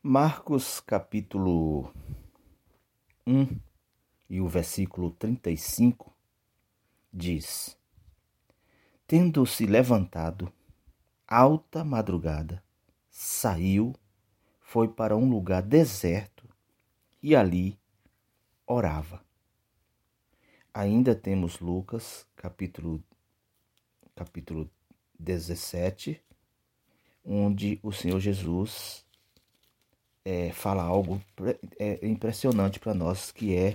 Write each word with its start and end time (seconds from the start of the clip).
Marcos 0.00 0.78
capítulo 0.78 1.92
1 3.26 3.58
e 4.30 4.40
o 4.40 4.46
versículo 4.46 5.10
35 5.10 6.16
diz: 7.12 7.76
Tendo-se 9.08 9.66
levantado, 9.66 10.52
alta 11.26 11.82
madrugada, 11.82 12.62
saiu, 13.10 13.92
foi 14.60 14.86
para 14.86 15.16
um 15.16 15.28
lugar 15.28 15.62
deserto 15.62 16.48
e 17.20 17.34
ali 17.34 17.76
orava. 18.64 19.20
Ainda 20.72 21.12
temos 21.12 21.58
Lucas 21.58 22.24
capítulo 22.36 23.02
capítulo 24.14 24.70
17, 25.18 26.22
onde 27.24 27.80
o 27.82 27.90
Senhor 27.90 28.20
Jesus 28.20 29.07
é, 30.28 30.52
fala 30.52 30.82
algo 30.82 31.22
é, 31.78 32.06
impressionante 32.06 32.78
para 32.78 32.92
nós, 32.92 33.32
que 33.32 33.56
é 33.56 33.72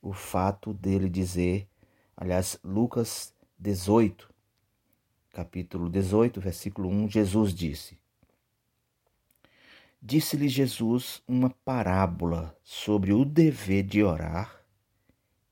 o 0.00 0.14
fato 0.14 0.72
dele 0.72 1.10
dizer, 1.10 1.68
aliás, 2.16 2.58
Lucas 2.64 3.34
18, 3.58 4.32
capítulo 5.30 5.90
18, 5.90 6.40
versículo 6.40 6.88
1, 6.88 7.10
Jesus 7.10 7.52
disse: 7.52 7.98
Disse-lhe 10.00 10.48
Jesus 10.48 11.22
uma 11.28 11.50
parábola 11.50 12.56
sobre 12.64 13.12
o 13.12 13.22
dever 13.22 13.82
de 13.82 14.02
orar 14.02 14.58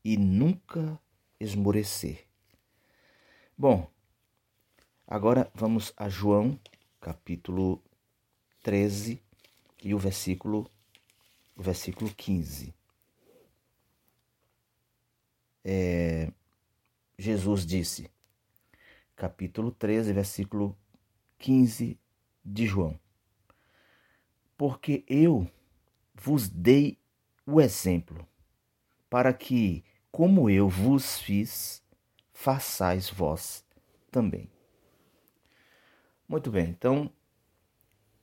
e 0.02 0.16
nunca 0.16 0.98
esmorecer. 1.38 2.24
Bom, 3.56 3.87
agora 5.06 5.51
vamos 5.54 5.92
a 5.95 6.09
João, 6.09 6.59
capítulo 6.98 7.82
13, 8.62 9.23
e 9.82 9.95
o 9.95 9.98
versículo, 9.98 10.70
o 11.56 11.62
versículo 11.62 12.15
15. 12.15 12.73
É, 15.65 16.32
Jesus 17.18 17.66
disse, 17.66 18.10
capítulo 19.16 19.73
13, 19.73 20.12
versículo 20.12 20.76
15 21.38 21.98
de 22.45 22.66
João: 22.66 22.98
Porque 24.57 25.04
eu 25.09 25.51
vos 26.14 26.48
dei 26.48 26.98
o 27.45 27.60
exemplo, 27.60 28.26
para 29.10 29.35
que, 29.35 29.85
como 30.10 30.48
eu 30.48 30.68
vos 30.68 31.18
fiz, 31.18 31.82
façais 32.32 33.10
vós 33.10 33.64
também. 34.10 34.48
Muito 36.29 36.51
bem, 36.51 36.70
então, 36.70 37.12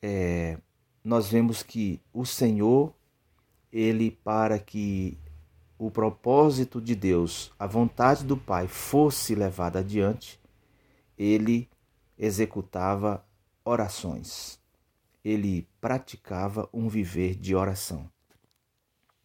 é, 0.02 0.58
nós 1.03 1.30
vemos 1.30 1.64
que 1.64 2.02
o 2.14 2.25
Senhor, 2.25 2.94
ele 3.72 4.11
para 4.11 4.59
que 4.59 5.17
o 5.78 5.89
propósito 5.89 6.81
de 6.81 6.95
Deus, 6.95 7.52
a 7.58 7.66
vontade 7.66 8.25
do 8.25 8.36
Pai 8.36 8.67
fosse 8.67 9.33
levada 9.33 9.80
adiante, 9.80 10.39
ele 11.17 11.69
executava 12.17 13.25
orações. 13.64 14.59
Ele 15.23 15.67
praticava 15.80 16.67
um 16.73 16.89
viver 16.89 17.36
de 17.36 17.56
oração. 17.56 18.09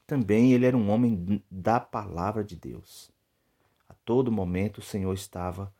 Também 0.06 0.53
ele 0.53 0.66
era 0.66 0.77
um 0.77 0.91
homem 0.91 1.42
da 1.50 1.81
palavra 1.81 2.44
de 2.44 2.56
Deus. 2.56 3.11
A 3.88 3.94
todo 4.05 4.31
momento 4.31 4.78
o 4.78 4.83
Senhor 4.83 5.12
estava 5.14 5.72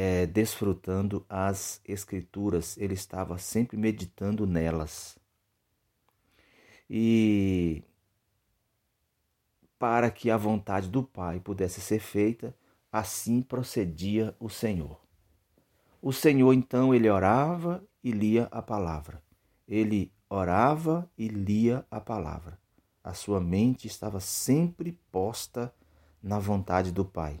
é, 0.00 0.26
desfrutando 0.26 1.26
as 1.28 1.80
Escrituras, 1.84 2.78
ele 2.78 2.94
estava 2.94 3.36
sempre 3.36 3.76
meditando 3.76 4.46
nelas. 4.46 5.18
E 6.88 7.82
para 9.76 10.08
que 10.08 10.30
a 10.30 10.36
vontade 10.36 10.88
do 10.88 11.02
Pai 11.02 11.40
pudesse 11.40 11.80
ser 11.80 11.98
feita, 11.98 12.54
assim 12.92 13.42
procedia 13.42 14.36
o 14.38 14.48
Senhor. 14.48 15.00
O 16.00 16.12
Senhor 16.12 16.52
então 16.52 16.94
ele 16.94 17.10
orava 17.10 17.84
e 18.00 18.12
lia 18.12 18.46
a 18.52 18.62
palavra. 18.62 19.20
Ele 19.66 20.12
orava 20.30 21.10
e 21.18 21.26
lia 21.26 21.84
a 21.90 22.00
palavra. 22.00 22.56
A 23.02 23.14
sua 23.14 23.40
mente 23.40 23.88
estava 23.88 24.20
sempre 24.20 24.96
posta 25.10 25.74
na 26.22 26.38
vontade 26.38 26.92
do 26.92 27.04
Pai 27.04 27.40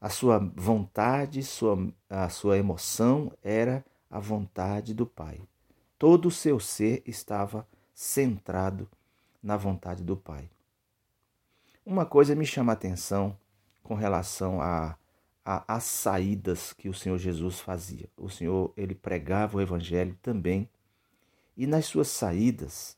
a 0.00 0.08
sua 0.08 0.38
vontade, 0.56 1.42
sua, 1.42 1.92
a 2.08 2.28
sua 2.30 2.56
emoção 2.56 3.30
era 3.42 3.84
a 4.08 4.18
vontade 4.18 4.94
do 4.94 5.04
Pai. 5.04 5.40
Todo 5.98 6.28
o 6.28 6.30
seu 6.30 6.58
ser 6.58 7.02
estava 7.06 7.68
centrado 7.94 8.88
na 9.42 9.56
vontade 9.58 10.02
do 10.02 10.16
Pai. 10.16 10.48
Uma 11.84 12.06
coisa 12.06 12.34
me 12.34 12.46
chama 12.46 12.72
a 12.72 12.74
atenção 12.74 13.36
com 13.82 13.94
relação 13.94 14.62
a, 14.62 14.96
a, 15.44 15.76
as 15.76 15.84
saídas 15.84 16.72
que 16.72 16.88
o 16.88 16.94
Senhor 16.94 17.18
Jesus 17.18 17.60
fazia. 17.60 18.08
O 18.16 18.30
Senhor 18.30 18.72
ele 18.76 18.94
pregava 18.94 19.58
o 19.58 19.60
Evangelho 19.60 20.16
também 20.22 20.68
e 21.56 21.66
nas 21.66 21.84
suas 21.84 22.08
saídas 22.08 22.96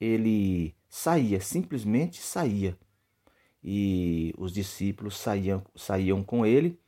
ele 0.00 0.74
saía, 0.88 1.40
simplesmente 1.40 2.20
saía 2.20 2.76
e 3.64 4.34
os 4.36 4.52
discípulos 4.52 5.16
saíam, 5.16 5.64
saíam 5.74 6.22
com 6.22 6.44
ele 6.44 6.78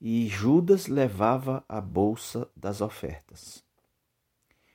e 0.00 0.26
Judas 0.26 0.88
levava 0.88 1.64
a 1.68 1.80
bolsa 1.80 2.48
das 2.56 2.80
ofertas. 2.80 3.62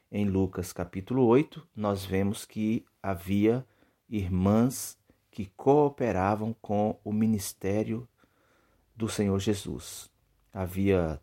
Em 0.10 0.26
Lucas 0.26 0.72
capítulo 0.72 1.26
8, 1.26 1.68
nós 1.76 2.06
vemos 2.06 2.46
que 2.46 2.86
havia 3.04 3.68
irmãs 4.08 4.98
que 5.30 5.48
cooperavam 5.58 6.56
com 6.62 6.98
o 7.04 7.12
ministério 7.12 8.08
do 8.96 9.10
Senhor 9.10 9.38
Jesus. 9.40 10.10
Havia 10.54 11.20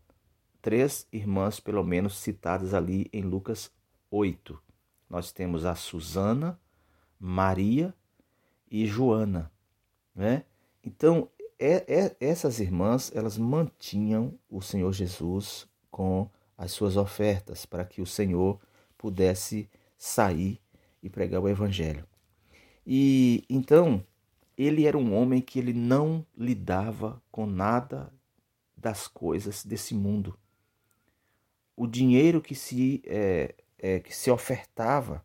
três 0.60 1.06
irmãs, 1.10 1.58
pelo 1.58 1.82
menos, 1.82 2.18
citadas 2.18 2.74
ali 2.74 3.08
em 3.12 3.22
Lucas 3.22 3.72
8. 4.10 4.60
Nós 5.08 5.32
temos 5.32 5.64
a 5.64 5.74
Susana, 5.74 6.60
Maria 7.18 7.94
e 8.70 8.86
Joana. 8.86 9.50
Né? 10.14 10.44
Então, 10.84 11.28
é, 11.58 11.84
é, 11.86 12.16
essas 12.20 12.60
irmãs, 12.60 13.12
elas 13.14 13.38
mantinham 13.38 14.38
o 14.50 14.60
Senhor 14.60 14.92
Jesus 14.92 15.68
com 15.90 16.28
as 16.56 16.72
suas 16.72 16.96
ofertas 16.96 17.64
para 17.64 17.84
que 17.84 18.02
o 18.02 18.06
Senhor 18.06 18.60
pudesse 18.98 19.68
sair 19.96 20.60
e 21.02 21.08
pregar 21.08 21.40
o 21.40 21.48
evangelho. 21.48 22.06
E 22.86 23.44
então, 23.48 24.04
ele 24.56 24.86
era 24.86 24.98
um 24.98 25.14
homem 25.14 25.40
que 25.40 25.58
ele 25.58 25.72
não 25.72 26.26
lidava 26.36 27.22
com 27.30 27.46
nada 27.46 28.12
das 28.76 29.06
coisas 29.06 29.64
desse 29.64 29.94
mundo. 29.94 30.36
O 31.76 31.86
dinheiro 31.86 32.40
que 32.40 32.54
se, 32.54 33.02
é, 33.06 33.54
é, 33.78 34.00
que 34.00 34.14
se 34.14 34.30
ofertava 34.30 35.24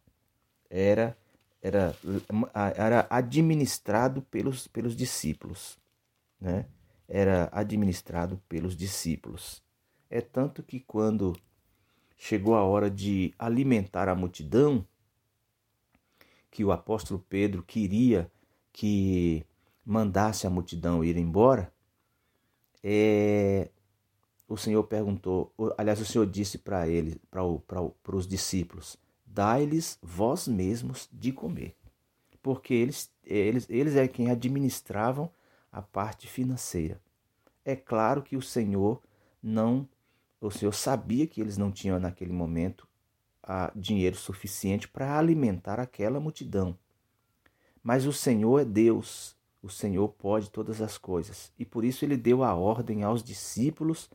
era 0.69 1.17
era, 1.67 1.95
era 2.75 3.07
administrado 3.09 4.21
pelos, 4.23 4.67
pelos 4.67 4.95
discípulos, 4.95 5.77
né? 6.39 6.65
Era 7.07 7.49
administrado 7.51 8.41
pelos 8.47 8.75
discípulos. 8.75 9.63
É 10.09 10.21
tanto 10.21 10.63
que 10.63 10.79
quando 10.79 11.35
chegou 12.17 12.55
a 12.55 12.63
hora 12.63 12.89
de 12.89 13.33
alimentar 13.37 14.09
a 14.09 14.15
multidão, 14.15 14.85
que 16.49 16.63
o 16.63 16.71
apóstolo 16.71 17.23
Pedro 17.29 17.63
queria 17.63 18.31
que 18.71 19.45
mandasse 19.85 20.47
a 20.47 20.49
multidão 20.49 21.03
ir 21.03 21.17
embora, 21.17 21.71
é, 22.83 23.69
o 24.47 24.57
Senhor 24.57 24.83
perguntou, 24.83 25.53
aliás, 25.77 25.99
o 25.99 26.05
Senhor 26.05 26.25
disse 26.25 26.57
para 26.57 26.87
ele, 26.87 27.21
para 27.29 28.15
os 28.15 28.27
discípulos: 28.27 28.97
dai-lhes 29.37 29.99
vós 30.01 30.47
mesmos 30.47 31.07
de 31.13 31.31
comer. 31.31 31.75
Porque 32.41 32.73
eles, 32.73 33.11
eles, 33.23 33.67
eles 33.69 33.95
é 33.95 34.07
quem 34.07 34.31
administravam 34.31 35.29
a 35.71 35.79
parte 35.79 36.27
financeira. 36.27 36.99
É 37.63 37.75
claro 37.75 38.23
que 38.23 38.35
o 38.35 38.41
Senhor 38.41 38.99
não, 39.43 39.87
o 40.41 40.49
Senhor 40.49 40.73
sabia 40.73 41.27
que 41.27 41.39
eles 41.39 41.55
não 41.55 41.71
tinham 41.71 41.99
naquele 41.99 42.33
momento 42.33 42.87
a, 43.43 43.71
dinheiro 43.75 44.15
suficiente 44.15 44.87
para 44.87 45.19
alimentar 45.19 45.79
aquela 45.79 46.19
multidão. 46.19 46.75
Mas 47.83 48.07
o 48.07 48.13
Senhor 48.13 48.61
é 48.61 48.65
Deus, 48.65 49.37
o 49.61 49.69
Senhor 49.69 50.07
pode 50.09 50.49
todas 50.49 50.81
as 50.81 50.97
coisas. 50.97 51.51
E 51.59 51.63
por 51.63 51.85
isso 51.85 52.03
ele 52.03 52.17
deu 52.17 52.43
a 52.43 52.55
ordem 52.55 53.03
aos 53.03 53.21
discípulos 53.21 54.09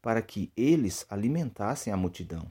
para 0.00 0.22
que 0.22 0.52
eles 0.56 1.04
alimentassem 1.10 1.92
a 1.92 1.96
multidão. 1.96 2.48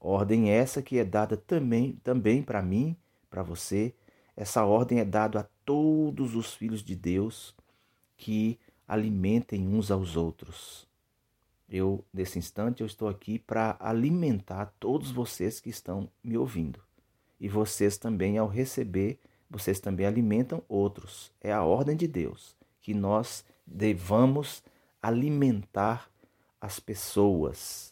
Ordem 0.00 0.50
essa 0.50 0.80
que 0.80 0.98
é 0.98 1.04
dada 1.04 1.36
também, 1.36 1.92
também 2.02 2.42
para 2.42 2.62
mim, 2.62 2.96
para 3.28 3.42
você. 3.42 3.94
Essa 4.34 4.64
ordem 4.64 4.98
é 4.98 5.04
dada 5.04 5.40
a 5.40 5.46
todos 5.64 6.34
os 6.34 6.54
filhos 6.54 6.82
de 6.82 6.96
Deus 6.96 7.54
que 8.16 8.58
alimentem 8.88 9.68
uns 9.68 9.90
aos 9.90 10.16
outros. 10.16 10.88
Eu, 11.68 12.04
nesse 12.12 12.38
instante, 12.38 12.80
eu 12.80 12.86
estou 12.86 13.08
aqui 13.08 13.38
para 13.38 13.76
alimentar 13.78 14.74
todos 14.80 15.10
vocês 15.12 15.60
que 15.60 15.70
estão 15.70 16.10
me 16.24 16.36
ouvindo. 16.36 16.80
E 17.38 17.48
vocês 17.48 17.96
também, 17.96 18.38
ao 18.38 18.48
receber, 18.48 19.20
vocês 19.48 19.78
também 19.78 20.06
alimentam 20.06 20.62
outros. 20.68 21.30
É 21.40 21.52
a 21.52 21.62
ordem 21.62 21.96
de 21.96 22.08
Deus 22.08 22.56
que 22.80 22.94
nós 22.94 23.44
devamos 23.66 24.62
alimentar 25.00 26.10
as 26.60 26.80
pessoas. 26.80 27.89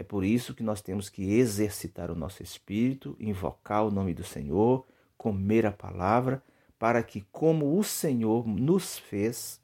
É 0.00 0.02
por 0.02 0.24
isso 0.24 0.54
que 0.54 0.62
nós 0.62 0.80
temos 0.80 1.10
que 1.10 1.34
exercitar 1.34 2.10
o 2.10 2.14
nosso 2.14 2.42
espírito, 2.42 3.14
invocar 3.20 3.84
o 3.84 3.90
nome 3.90 4.14
do 4.14 4.24
Senhor, 4.24 4.86
comer 5.14 5.66
a 5.66 5.72
palavra, 5.72 6.42
para 6.78 7.02
que, 7.02 7.20
como 7.30 7.78
o 7.78 7.84
Senhor 7.84 8.48
nos 8.48 8.98
fez, 8.98 9.60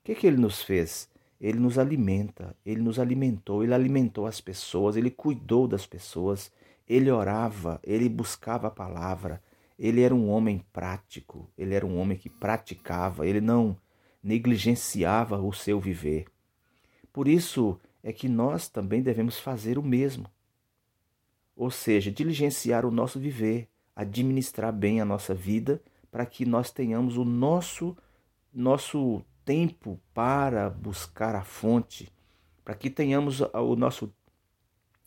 o 0.00 0.02
que, 0.02 0.16
que 0.16 0.26
ele 0.26 0.38
nos 0.38 0.60
fez? 0.60 1.08
Ele 1.40 1.60
nos 1.60 1.78
alimenta, 1.78 2.56
ele 2.66 2.82
nos 2.82 2.98
alimentou, 2.98 3.62
ele 3.62 3.72
alimentou 3.72 4.26
as 4.26 4.40
pessoas, 4.40 4.96
ele 4.96 5.08
cuidou 5.08 5.68
das 5.68 5.86
pessoas, 5.86 6.50
ele 6.88 7.08
orava, 7.08 7.78
ele 7.84 8.08
buscava 8.08 8.66
a 8.66 8.72
palavra, 8.72 9.40
ele 9.78 10.02
era 10.02 10.12
um 10.12 10.28
homem 10.28 10.64
prático, 10.72 11.48
ele 11.56 11.76
era 11.76 11.86
um 11.86 11.96
homem 11.96 12.18
que 12.18 12.28
praticava, 12.28 13.24
ele 13.24 13.40
não 13.40 13.76
negligenciava 14.20 15.40
o 15.40 15.52
seu 15.52 15.78
viver. 15.78 16.26
Por 17.12 17.28
isso 17.28 17.78
é 18.06 18.12
que 18.12 18.28
nós 18.28 18.68
também 18.68 19.02
devemos 19.02 19.40
fazer 19.40 19.76
o 19.76 19.82
mesmo. 19.82 20.30
Ou 21.56 21.72
seja, 21.72 22.08
diligenciar 22.08 22.86
o 22.86 22.90
nosso 22.92 23.18
viver, 23.18 23.68
administrar 23.96 24.72
bem 24.72 25.00
a 25.00 25.04
nossa 25.04 25.34
vida, 25.34 25.82
para 26.08 26.24
que 26.24 26.46
nós 26.46 26.70
tenhamos 26.70 27.16
o 27.16 27.24
nosso 27.24 27.96
nosso 28.54 29.24
tempo 29.44 30.00
para 30.14 30.70
buscar 30.70 31.34
a 31.34 31.42
fonte, 31.42 32.08
para 32.64 32.76
que 32.76 32.88
tenhamos 32.88 33.40
o 33.40 33.74
nosso, 33.74 34.14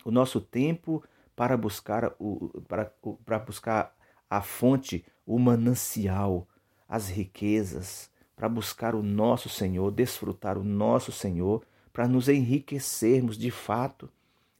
o 0.03 0.11
nosso 0.11 0.41
tempo 0.41 1.01
para 1.37 1.55
buscar, 1.55 2.13
o, 2.19 2.49
para, 2.67 2.91
para 3.23 3.39
buscar 3.39 3.95
a 4.29 4.41
fonte, 4.41 5.05
o 5.25 5.39
manancial, 5.39 6.45
as 6.85 7.07
riquezas, 7.07 8.11
para 8.35 8.49
buscar 8.49 8.93
o 8.93 9.01
nosso 9.01 9.47
Senhor, 9.47 9.89
desfrutar 9.89 10.57
o 10.57 10.65
nosso 10.65 11.13
Senhor, 11.13 11.63
para 11.91 12.07
nos 12.07 12.29
enriquecermos 12.29 13.37
de 13.37 13.51
fato, 13.51 14.09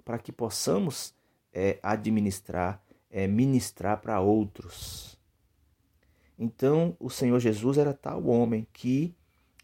para 0.04 0.18
que 0.18 0.32
possamos 0.32 1.14
é, 1.54 1.80
administrar, 1.82 2.82
é, 3.10 3.28
ministrar 3.28 4.00
para 4.02 4.20
outros. 4.20 5.18
Então, 6.38 6.96
o 7.00 7.10
Senhor 7.10 7.40
Jesus 7.40 7.78
era 7.78 7.94
tal 7.94 8.26
homem 8.28 8.66
que 8.74 9.14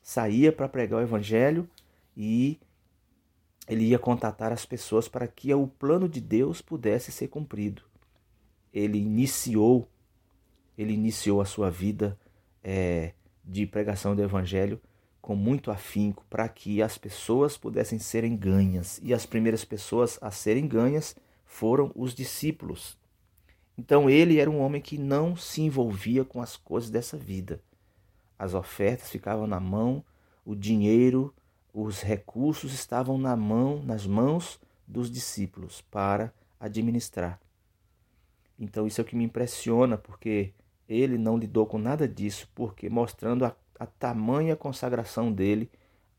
saía 0.04 0.52
para 0.52 0.70
pregar 0.70 1.00
o 1.00 1.04
evangelho 1.04 1.70
e 2.16 2.60
ele 3.68 3.86
ia 3.86 3.98
contatar 3.98 4.52
as 4.52 4.66
pessoas 4.66 5.08
para 5.08 5.28
que 5.28 5.54
o 5.54 5.68
plano 5.68 6.08
de 6.08 6.22
Deus 6.22 6.62
pudesse 6.62 7.12
ser 7.12 7.28
cumprido. 7.30 7.82
Ele 8.74 9.00
iniciou, 9.00 9.90
ele 10.78 10.94
iniciou 10.94 11.42
a 11.42 11.46
sua 11.46 11.72
vida 11.72 12.20
é, 12.64 13.14
de 13.44 13.66
pregação 13.66 14.16
do 14.16 14.22
evangelho 14.22 14.80
com 15.26 15.36
muito 15.36 15.72
afinco 15.72 16.24
para 16.30 16.48
que 16.48 16.84
as 16.84 17.00
pessoas 17.00 17.58
pudessem 17.58 17.98
serem 17.98 18.38
ganhas. 18.38 19.00
E 19.02 19.12
as 19.12 19.26
primeiras 19.26 19.66
pessoas 19.66 20.20
a 20.22 20.30
serem 20.30 20.68
ganhas 20.68 21.16
foram 21.44 21.92
os 21.96 22.14
discípulos. 22.14 22.96
Então 23.76 24.08
ele 24.08 24.40
era 24.40 24.52
um 24.52 24.60
homem 24.60 24.80
que 24.80 25.00
não 25.00 25.36
se 25.36 25.64
envolvia 25.64 26.24
com 26.24 26.44
as 26.44 26.56
coisas 26.56 26.92
dessa 26.92 27.18
vida. 27.18 27.60
As 28.38 28.54
ofertas 28.54 29.10
ficavam 29.10 29.48
na 29.48 29.60
mão, 29.60 30.06
o 30.46 30.54
dinheiro, 30.54 31.34
os 31.74 32.04
recursos 32.04 32.72
estavam 32.72 33.18
na 33.18 33.36
mão, 33.36 33.82
nas 33.84 34.06
mãos 34.06 34.60
dos 34.88 35.10
discípulos 35.10 35.82
para 35.90 36.32
administrar. 36.60 37.42
Então 38.60 38.86
isso 38.86 39.02
é 39.02 39.04
o 39.04 39.08
que 39.08 39.16
me 39.16 39.24
impressiona, 39.24 39.98
porque 39.98 40.54
ele 40.88 41.18
não 41.18 41.36
lidou 41.36 41.66
com 41.66 41.80
nada 41.80 42.08
disso, 42.08 42.48
porque 42.54 42.92
mostrando 42.92 43.44
a, 43.44 43.56
a 43.80 43.86
tamanha 43.86 44.56
consagração 44.56 45.32
dele 45.32 45.70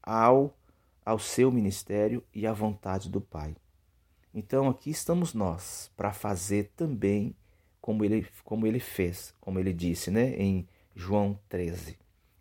ao 0.03 0.55
ao 1.05 1.21
seu 1.21 1.53
ministério 1.53 2.21
e 2.35 2.49
à 2.49 2.53
vontade 2.53 3.09
do 3.09 3.21
Pai. 3.21 3.55
Então 4.35 4.69
aqui 4.69 4.91
estamos 4.91 5.33
nós 5.33 5.89
para 5.97 6.13
fazer 6.13 6.73
também 6.77 7.33
como 7.81 8.05
ele, 8.05 8.27
como 8.43 8.67
ele 8.67 8.81
fez, 8.81 9.33
como 9.41 9.61
ele 9.61 9.73
disse 9.73 10.11
né, 10.11 10.35
em 10.35 10.67
João 10.97 11.39
13. 11.49 11.97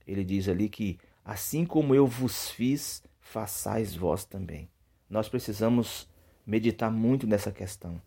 Ele 0.07 0.23
diz 0.23 0.49
ali 0.49 0.67
que 0.67 0.97
assim 1.23 1.63
como 1.63 1.93
eu 1.93 2.07
vos 2.07 2.49
fiz, 2.49 3.03
façais 3.19 3.95
vós 3.95 4.25
também. 4.25 4.67
Nós 5.07 5.29
precisamos 5.29 6.09
meditar 6.45 6.91
muito 6.91 7.27
nessa 7.27 7.51
questão. 7.51 8.01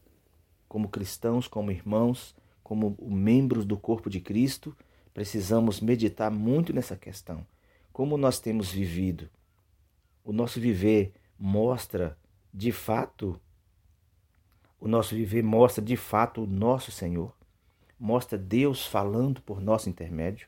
Como 0.69 0.89
cristãos, 0.89 1.47
como 1.47 1.71
irmãos, 1.71 2.35
como 2.65 2.97
membros 3.01 3.65
do 3.65 3.79
corpo 3.79 4.11
de 4.11 4.21
Cristo, 4.21 4.77
precisamos 5.19 5.81
meditar 5.81 6.31
muito 6.31 6.73
nessa 6.73 6.95
questão. 6.95 7.45
Como 7.93 8.17
nós 8.17 8.39
temos 8.39 8.71
vivido? 8.71 9.29
O 10.23 10.33
nosso 10.33 10.61
viver 10.61 11.13
mostra 11.37 12.17
de 12.55 12.71
fato 12.71 13.37
o 14.79 14.87
nosso 14.87 15.17
viver 15.17 15.43
mostra 15.43 15.83
de 15.85 15.97
fato 15.97 16.45
o 16.45 16.47
nosso 16.47 16.93
Senhor, 16.93 17.35
mostra 17.99 18.39
Deus 18.39 18.87
falando 18.87 19.43
por 19.43 19.61
nosso 19.61 19.91
intermédio. 19.91 20.47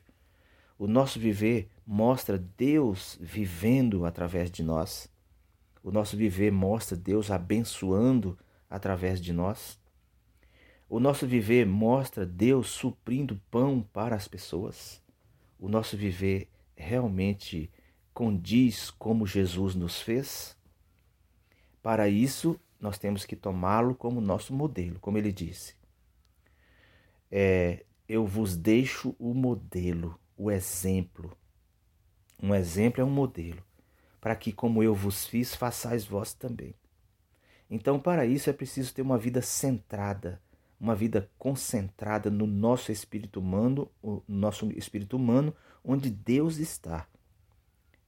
O 0.79 0.87
nosso 0.87 1.19
viver 1.19 1.69
mostra 1.85 2.37
Deus 2.37 3.17
vivendo 3.19 4.05
através 4.05 4.49
de 4.49 4.63
nós. 4.63 5.09
O 5.83 5.91
nosso 5.91 6.15
viver 6.15 6.49
mostra 6.49 6.95
Deus 6.95 7.29
abençoando 7.29 8.39
através 8.69 9.19
de 9.19 9.33
nós. 9.33 9.77
O 10.91 10.99
nosso 10.99 11.25
viver 11.25 11.65
mostra 11.65 12.25
Deus 12.25 12.67
suprindo 12.67 13.39
pão 13.49 13.81
para 13.93 14.13
as 14.13 14.27
pessoas. 14.27 15.01
O 15.57 15.69
nosso 15.69 15.95
viver 15.95 16.49
realmente 16.75 17.71
condiz 18.13 18.91
como 18.91 19.25
Jesus 19.25 19.73
nos 19.73 20.01
fez. 20.01 20.53
Para 21.81 22.09
isso, 22.09 22.59
nós 22.77 22.97
temos 22.97 23.23
que 23.23 23.37
tomá-lo 23.37 23.95
como 23.95 24.19
nosso 24.19 24.53
modelo, 24.53 24.99
como 24.99 25.17
ele 25.17 25.31
disse. 25.31 25.75
É, 27.31 27.85
eu 28.05 28.25
vos 28.27 28.57
deixo 28.57 29.15
o 29.17 29.33
modelo 29.33 30.19
o 30.35 30.51
exemplo. 30.51 31.31
Um 32.43 32.53
exemplo 32.53 32.99
é 32.99 33.05
um 33.05 33.09
modelo, 33.09 33.63
para 34.19 34.35
que, 34.35 34.51
como 34.51 34.83
eu 34.83 34.93
vos 34.93 35.25
fiz, 35.25 35.55
façais 35.55 36.03
vós 36.03 36.33
também. 36.33 36.75
Então, 37.69 37.97
para 37.97 38.25
isso 38.25 38.49
é 38.49 38.53
preciso 38.53 38.93
ter 38.93 39.01
uma 39.01 39.17
vida 39.17 39.41
centrada, 39.41 40.41
uma 40.81 40.95
vida 40.95 41.29
concentrada 41.37 42.31
no 42.31 42.47
nosso 42.47 42.91
espírito 42.91 43.39
humano, 43.39 43.91
o 44.01 44.23
nosso 44.27 44.65
espírito 44.71 45.15
humano, 45.15 45.55
onde 45.83 46.09
Deus 46.09 46.57
está. 46.57 47.07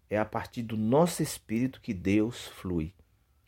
É 0.09 0.17
a 0.17 0.25
partir 0.25 0.63
do 0.63 0.75
nosso 0.75 1.21
espírito 1.21 1.79
que 1.79 1.93
Deus 1.93 2.47
flui. 2.47 2.95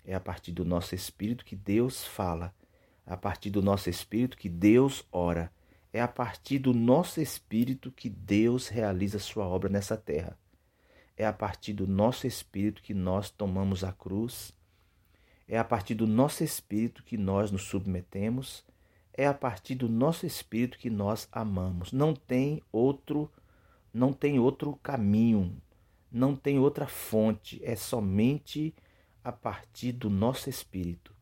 É 0.06 0.14
a 0.14 0.20
partir 0.20 0.52
do 0.52 0.64
nosso 0.64 0.94
espírito 0.94 1.44
que 1.44 1.56
Deus 1.56 2.06
fala. 2.06 2.54
É 3.04 3.14
a 3.14 3.18
partir 3.18 3.50
do 3.50 3.64
nosso 3.64 3.90
espírito 3.90 4.38
que 4.38 4.48
Deus 4.48 5.04
ora. 5.12 5.52
É 5.92 6.02
a 6.02 6.08
partir 6.08 6.60
do 6.60 6.72
nosso 6.72 7.20
espírito 7.20 7.92
que 7.92 8.10
Deus 8.10 8.68
realiza 8.68 9.18
sua 9.18 9.48
obra 9.48 9.70
nessa 9.70 9.98
terra. 9.98 10.38
É 11.18 11.26
a 11.26 11.34
partir 11.34 11.74
do 11.74 11.88
nosso 11.88 12.28
espírito 12.28 12.84
que 12.84 12.94
nós 12.94 13.32
tomamos 13.32 13.84
a 13.84 13.92
cruz. 13.92 14.54
É 15.48 15.58
a 15.58 15.64
partir 15.64 15.96
do 15.96 16.06
nosso 16.06 16.44
espírito 16.44 17.04
que 17.04 17.18
nós 17.18 17.50
nos 17.50 17.64
submetemos. 17.64 18.64
É 19.18 19.26
a 19.28 19.34
partir 19.34 19.76
do 19.76 19.88
nosso 19.88 20.26
espírito 20.26 20.78
que 20.78 20.90
nós 20.90 21.28
amamos. 21.32 21.92
Não 21.92 22.14
tem 22.14 22.62
outro, 22.72 23.32
não 23.94 24.12
tem 24.12 24.40
outro 24.40 24.76
caminho, 24.84 25.56
não 26.12 26.36
tem 26.36 26.60
outra 26.60 26.88
fonte, 26.88 27.62
é 27.64 27.76
somente 27.76 28.76
a 29.24 29.32
partir 29.32 29.94
do 29.94 30.10
nosso 30.10 30.50
espírito 30.50 31.16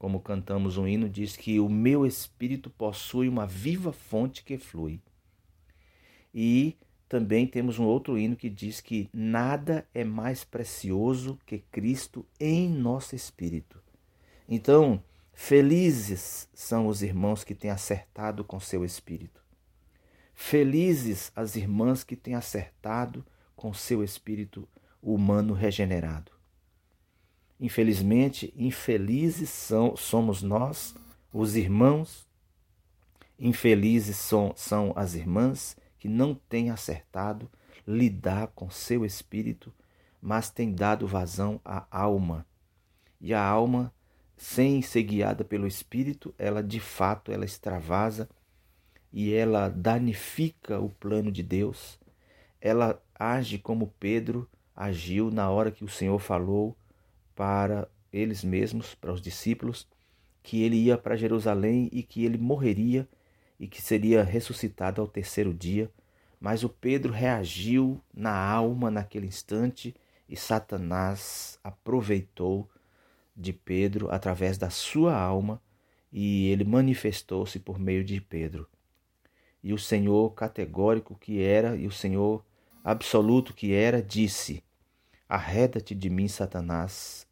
como 0.00 0.18
cantamos 0.18 0.78
um 0.78 0.88
hino, 0.88 1.10
diz 1.10 1.36
que 1.36 1.60
o 1.60 1.68
meu 1.68 2.06
espírito 2.06 2.70
possui 2.70 3.28
uma 3.28 3.46
viva 3.46 3.92
fonte 3.92 4.42
que 4.42 4.56
flui. 4.56 4.98
E 6.32 6.78
também 7.06 7.46
temos 7.46 7.78
um 7.78 7.84
outro 7.84 8.16
hino 8.16 8.34
que 8.34 8.48
diz 8.48 8.80
que 8.80 9.10
nada 9.12 9.86
é 9.92 10.02
mais 10.02 10.42
precioso 10.42 11.38
que 11.44 11.58
Cristo 11.70 12.24
em 12.40 12.66
nosso 12.66 13.14
espírito. 13.14 13.78
Então, 14.48 15.04
felizes 15.32 16.48
são 16.54 16.86
os 16.86 17.02
irmãos 17.02 17.44
que 17.44 17.54
têm 17.54 17.70
acertado 17.70 18.44
com 18.44 18.60
seu 18.60 18.84
espírito. 18.84 19.40
Felizes 20.34 21.30
as 21.36 21.56
irmãs 21.56 22.02
que 22.02 22.16
têm 22.16 22.34
acertado 22.34 23.24
com 23.54 23.74
seu 23.74 24.02
espírito 24.02 24.68
humano 25.02 25.52
regenerado. 25.52 26.32
Infelizmente, 27.60 28.52
infelizes 28.56 29.50
são, 29.50 29.94
somos 29.94 30.42
nós, 30.42 30.94
os 31.30 31.56
irmãos, 31.56 32.26
infelizes 33.38 34.16
são, 34.16 34.54
são 34.56 34.92
as 34.96 35.14
irmãs 35.14 35.76
que 35.98 36.08
não 36.08 36.34
têm 36.34 36.70
acertado 36.70 37.50
lidar 37.86 38.48
com 38.48 38.70
seu 38.70 39.04
espírito, 39.04 39.72
mas 40.22 40.48
têm 40.50 40.72
dado 40.72 41.06
vazão 41.06 41.60
à 41.62 41.86
alma. 41.90 42.46
E 43.20 43.34
a 43.34 43.44
alma, 43.44 43.92
sem 44.40 44.80
ser 44.80 45.02
guiada 45.02 45.44
pelo 45.44 45.66
espírito, 45.66 46.34
ela 46.38 46.62
de 46.62 46.80
fato 46.80 47.30
ela 47.30 47.44
extravasa 47.44 48.26
e 49.12 49.34
ela 49.34 49.68
danifica 49.68 50.80
o 50.80 50.88
plano 50.88 51.30
de 51.30 51.42
Deus. 51.42 52.00
Ela 52.58 52.98
age 53.14 53.58
como 53.58 53.92
Pedro 54.00 54.48
agiu 54.74 55.30
na 55.30 55.50
hora 55.50 55.70
que 55.70 55.84
o 55.84 55.88
Senhor 55.90 56.18
falou 56.18 56.74
para 57.36 57.86
eles 58.10 58.42
mesmos, 58.42 58.94
para 58.94 59.12
os 59.12 59.20
discípulos, 59.20 59.86
que 60.42 60.62
ele 60.62 60.76
ia 60.76 60.96
para 60.96 61.18
Jerusalém 61.18 61.90
e 61.92 62.02
que 62.02 62.24
ele 62.24 62.38
morreria 62.38 63.06
e 63.58 63.68
que 63.68 63.82
seria 63.82 64.22
ressuscitado 64.22 65.02
ao 65.02 65.06
terceiro 65.06 65.52
dia. 65.52 65.90
Mas 66.40 66.64
o 66.64 66.68
Pedro 66.70 67.12
reagiu 67.12 68.02
na 68.12 68.34
alma 68.34 68.90
naquele 68.90 69.26
instante 69.26 69.94
e 70.26 70.34
Satanás 70.34 71.58
aproveitou 71.62 72.66
de 73.40 73.52
Pedro 73.52 74.10
através 74.10 74.58
da 74.58 74.70
sua 74.70 75.16
alma 75.16 75.60
e 76.12 76.48
ele 76.48 76.64
manifestou-se 76.64 77.58
por 77.58 77.78
meio 77.78 78.04
de 78.04 78.20
Pedro. 78.20 78.68
E 79.62 79.72
o 79.72 79.78
Senhor 79.78 80.30
categórico 80.34 81.16
que 81.18 81.40
era 81.40 81.76
e 81.76 81.86
o 81.86 81.92
Senhor 81.92 82.44
absoluto 82.82 83.54
que 83.54 83.72
era 83.72 84.02
disse: 84.02 84.62
Arreda-te 85.28 85.94
de 85.94 86.10
mim, 86.10 86.28
Satanás. 86.28 87.26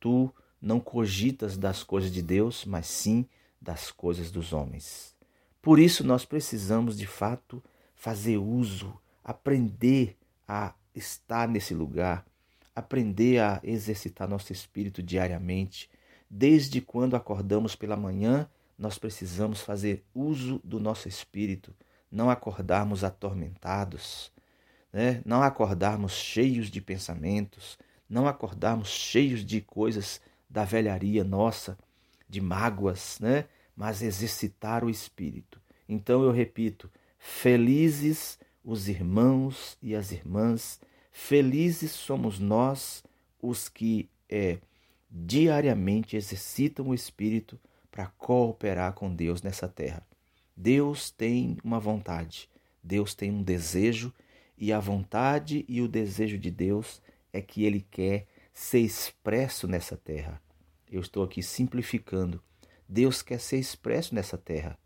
Tu 0.00 0.32
não 0.60 0.80
cogitas 0.80 1.56
das 1.56 1.82
coisas 1.82 2.10
de 2.10 2.22
Deus, 2.22 2.64
mas 2.64 2.86
sim 2.86 3.26
das 3.60 3.90
coisas 3.90 4.30
dos 4.30 4.52
homens. 4.52 5.14
Por 5.60 5.78
isso 5.78 6.04
nós 6.04 6.24
precisamos 6.24 6.96
de 6.96 7.06
fato 7.06 7.62
fazer 7.94 8.36
uso, 8.36 8.98
aprender 9.22 10.16
a 10.46 10.74
estar 10.94 11.48
nesse 11.48 11.74
lugar, 11.74 12.24
aprender 12.74 13.40
a 13.40 13.60
exercitar 13.62 14.28
nosso 14.28 14.52
espírito 14.52 15.02
diariamente. 15.02 15.88
Desde 16.28 16.80
quando 16.80 17.14
acordamos 17.14 17.76
pela 17.76 17.96
manhã, 17.96 18.48
nós 18.78 18.98
precisamos 18.98 19.60
fazer 19.60 20.04
uso 20.14 20.60
do 20.64 20.80
nosso 20.80 21.08
espírito, 21.08 21.74
não 22.10 22.28
acordarmos 22.28 23.04
atormentados, 23.04 24.32
né? 24.92 25.22
não 25.24 25.42
acordarmos 25.42 26.12
cheios 26.12 26.70
de 26.70 26.80
pensamentos, 26.80 27.78
não 28.08 28.26
acordarmos 28.26 28.88
cheios 28.88 29.44
de 29.44 29.60
coisas 29.60 30.20
da 30.48 30.64
velharia 30.64 31.24
nossa, 31.24 31.78
de 32.28 32.40
mágoas, 32.40 33.18
né? 33.20 33.44
mas 33.76 34.02
exercitar 34.02 34.84
o 34.84 34.90
espírito. 34.90 35.60
Então 35.88 36.22
eu 36.22 36.32
repito: 36.32 36.90
felizes 37.18 38.38
os 38.64 38.88
irmãos 38.88 39.76
e 39.82 39.94
as 39.94 40.10
irmãs, 40.10 40.80
felizes 41.16 41.92
somos 41.92 42.40
nós 42.40 43.04
os 43.40 43.68
que 43.68 44.10
é, 44.28 44.58
diariamente 45.08 46.16
exercitam 46.16 46.88
o 46.88 46.94
espírito 46.94 47.58
para 47.88 48.08
cooperar 48.18 48.92
com 48.94 49.14
Deus 49.14 49.40
nessa 49.40 49.68
terra. 49.68 50.04
Deus 50.56 51.12
tem 51.12 51.56
uma 51.62 51.78
vontade, 51.78 52.50
Deus 52.82 53.14
tem 53.14 53.30
um 53.30 53.44
desejo 53.44 54.12
e 54.58 54.72
a 54.72 54.80
vontade 54.80 55.64
e 55.68 55.80
o 55.80 55.88
desejo 55.88 56.36
de 56.36 56.50
Deus 56.50 57.00
é 57.32 57.40
que 57.40 57.64
ele 57.64 57.86
quer 57.92 58.26
ser 58.52 58.80
expresso 58.80 59.68
nessa 59.68 59.96
terra. 59.96 60.42
Eu 60.90 61.00
estou 61.00 61.22
aqui 61.22 61.44
simplificando. 61.44 62.42
Deus 62.88 63.22
quer 63.22 63.38
ser 63.38 63.58
expresso 63.58 64.16
nessa 64.16 64.36
terra. 64.36 64.76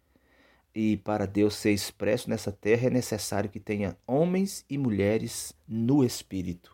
E 0.81 0.97
para 0.97 1.27
Deus 1.27 1.57
ser 1.57 1.73
expresso 1.73 2.31
nessa 2.31 2.53
terra 2.53 2.87
é 2.87 2.91
necessário 2.91 3.51
que 3.51 3.59
tenha 3.59 3.97
homens 4.07 4.65
e 4.71 4.79
mulheres 4.79 5.53
no 5.67 6.05
Espírito. 6.05 6.73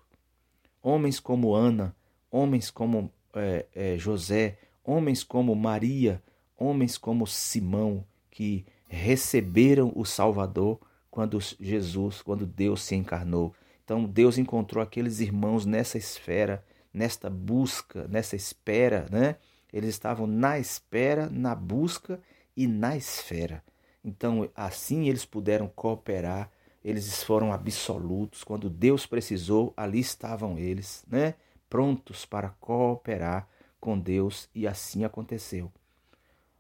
Homens 0.83 1.19
como 1.19 1.55
Ana, 1.55 1.97
homens 2.31 2.71
como 2.71 3.11
é, 3.35 3.65
é, 3.75 3.97
José, 3.97 4.59
homens 4.85 5.25
como 5.25 5.55
Maria, 5.55 6.23
homens 6.55 6.99
como 6.99 7.27
Simão, 7.27 8.05
que 8.31 8.67
receberam 8.89 9.91
o 9.97 10.05
Salvador 10.05 10.79
quando 11.11 11.39
Jesus, 11.59 12.21
quando 12.21 12.45
Deus 12.45 12.83
se 12.83 12.95
encarnou. 12.95 13.55
Então 13.87 14.05
Deus 14.05 14.37
encontrou 14.37 14.85
aqueles 14.85 15.19
irmãos 15.21 15.65
nessa 15.65 15.97
esfera, 15.97 16.63
nesta 16.93 17.31
busca, 17.31 18.07
nessa 18.07 18.37
espera, 18.37 19.07
né? 19.11 19.37
Eles 19.73 19.89
estavam 19.89 20.27
na 20.27 20.59
espera, 20.59 21.31
na 21.31 21.55
busca 21.55 22.21
e 22.55 22.67
na 22.67 22.99
esfera. 22.99 23.65
Então, 24.05 24.49
assim 24.55 25.09
eles 25.09 25.25
puderam 25.25 25.67
cooperar, 25.69 26.51
eles 26.85 27.23
foram 27.25 27.53
absolutos. 27.53 28.45
Quando 28.45 28.69
Deus 28.69 29.07
precisou, 29.07 29.73
ali 29.77 30.01
estavam 30.01 30.59
eles, 30.59 31.05
né? 31.09 31.35
Prontos 31.71 32.27
para 32.27 32.51
cooperar 32.61 33.49
com 33.81 33.99
Deus, 33.99 34.49
e 34.55 34.67
assim 34.67 35.05
aconteceu. 35.05 35.73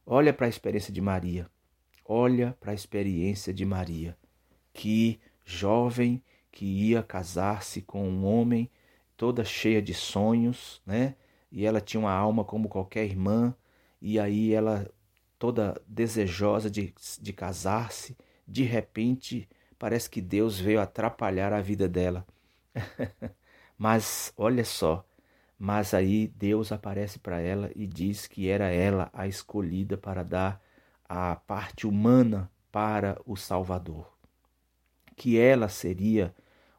Olha 0.06 0.32
para 0.32 0.46
a 0.46 0.48
experiência 0.48 0.92
de 0.92 1.00
Maria. 1.00 1.50
Olha 2.04 2.56
para 2.60 2.72
a 2.72 2.74
experiência 2.74 3.52
de 3.52 3.64
Maria 3.64 4.16
que 4.74 5.20
jovem 5.44 6.22
que 6.50 6.66
ia 6.66 7.02
casar-se 7.02 7.80
com 7.80 8.06
um 8.06 8.26
homem 8.26 8.70
toda 9.16 9.44
cheia 9.44 9.80
de 9.80 9.94
sonhos, 9.94 10.82
né? 10.84 11.14
E 11.50 11.64
ela 11.64 11.80
tinha 11.80 12.00
uma 12.00 12.12
alma 12.12 12.44
como 12.44 12.68
qualquer 12.68 13.04
irmã, 13.04 13.54
e 14.02 14.18
aí 14.18 14.52
ela 14.52 14.90
toda 15.38 15.80
desejosa 15.86 16.70
de, 16.70 16.94
de 17.20 17.32
casar-se, 17.32 18.16
de 18.46 18.62
repente 18.62 19.48
parece 19.78 20.08
que 20.08 20.20
Deus 20.20 20.58
veio 20.58 20.80
atrapalhar 20.80 21.52
a 21.52 21.60
vida 21.60 21.88
dela. 21.88 22.26
mas 23.78 24.32
olha 24.36 24.64
só, 24.64 25.04
mas 25.58 25.94
aí 25.94 26.28
Deus 26.28 26.72
aparece 26.72 27.18
para 27.18 27.40
ela 27.40 27.70
e 27.74 27.86
diz 27.86 28.26
que 28.26 28.48
era 28.48 28.70
ela 28.70 29.10
a 29.12 29.26
escolhida 29.26 29.96
para 29.96 30.22
dar 30.22 30.62
a 31.08 31.36
parte 31.36 31.86
humana 31.86 32.50
para 32.72 33.20
o 33.26 33.36
Salvador 33.36 34.14
que 35.16 35.38
ela 35.38 35.68
seria 35.68 36.34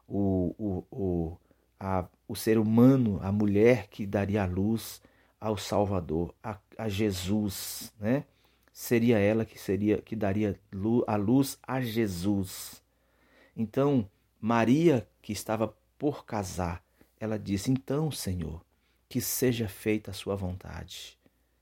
o, 0.06 0.54
o, 0.58 0.84
o, 0.90 1.36
a, 1.80 2.06
o 2.28 2.36
ser 2.36 2.58
humano, 2.58 3.18
a 3.22 3.32
mulher 3.32 3.88
que 3.88 4.06
daria 4.06 4.44
luz 4.44 5.00
ao 5.40 5.56
Salvador, 5.56 6.34
a, 6.42 6.58
a 6.78 6.88
Jesus, 6.88 7.92
né? 7.98 8.24
Seria 8.78 9.18
ela 9.18 9.46
que 9.46 9.58
seria 9.58 10.02
que 10.02 10.14
daria 10.14 10.60
a 11.06 11.16
luz 11.16 11.58
a 11.66 11.80
Jesus. 11.80 12.82
Então, 13.56 14.06
Maria, 14.38 15.08
que 15.22 15.32
estava 15.32 15.74
por 15.96 16.26
casar, 16.26 16.84
ela 17.18 17.38
disse: 17.38 17.70
Então, 17.70 18.10
Senhor, 18.10 18.62
que 19.08 19.18
seja 19.18 19.66
feita 19.66 20.10
a 20.10 20.14
sua 20.14 20.36
vontade. 20.36 21.18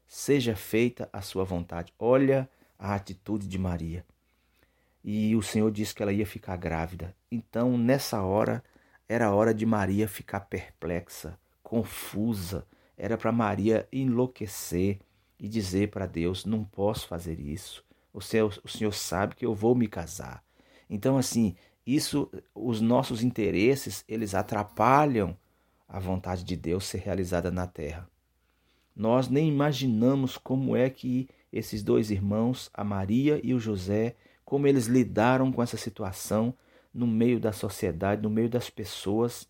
Seja 0.08 0.56
feita 0.56 1.08
a 1.12 1.22
sua 1.22 1.44
vontade. 1.44 1.94
Olha 2.00 2.50
a 2.76 2.96
atitude 2.96 3.46
de 3.46 3.60
Maria 3.60 4.04
e 5.04 5.36
o 5.36 5.42
Senhor 5.42 5.70
disse 5.70 5.94
que 5.94 6.02
ela 6.02 6.12
ia 6.12 6.26
ficar 6.26 6.56
grávida. 6.56 7.14
Então, 7.30 7.78
nessa 7.78 8.22
hora, 8.22 8.60
era 9.08 9.32
hora 9.32 9.54
de 9.54 9.64
Maria 9.64 10.08
ficar 10.08 10.40
perplexa, 10.40 11.38
confusa. 11.62 12.66
Era 12.98 13.16
para 13.16 13.30
Maria 13.30 13.86
enlouquecer 13.92 14.98
e 15.38 15.48
dizer 15.48 15.90
para 15.90 16.06
Deus: 16.06 16.44
Não 16.44 16.64
posso 16.64 17.06
fazer 17.06 17.38
isso. 17.40 17.84
O 18.12 18.20
Senhor, 18.20 18.58
o 18.62 18.68
Senhor 18.68 18.92
sabe 18.92 19.34
que 19.34 19.44
eu 19.44 19.54
vou 19.54 19.74
me 19.74 19.88
casar. 19.88 20.42
Então, 20.88 21.18
assim, 21.18 21.56
isso, 21.86 22.30
os 22.54 22.80
nossos 22.80 23.22
interesses, 23.22 24.04
eles 24.06 24.34
atrapalham 24.34 25.36
a 25.88 25.98
vontade 25.98 26.44
de 26.44 26.56
Deus 26.56 26.84
ser 26.84 26.98
realizada 26.98 27.50
na 27.50 27.66
terra. 27.66 28.08
Nós 28.94 29.28
nem 29.28 29.48
imaginamos 29.48 30.38
como 30.38 30.76
é 30.76 30.88
que 30.88 31.28
esses 31.52 31.82
dois 31.82 32.10
irmãos, 32.10 32.70
a 32.72 32.84
Maria 32.84 33.40
e 33.42 33.52
o 33.52 33.58
José, 33.58 34.16
como 34.44 34.66
eles 34.66 34.86
lidaram 34.86 35.50
com 35.52 35.62
essa 35.62 35.76
situação 35.76 36.54
no 36.92 37.06
meio 37.06 37.40
da 37.40 37.52
sociedade, 37.52 38.22
no 38.22 38.30
meio 38.30 38.48
das 38.48 38.70
pessoas, 38.70 39.48